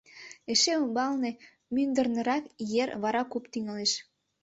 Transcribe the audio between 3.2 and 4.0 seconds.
куп тӱҥалеш.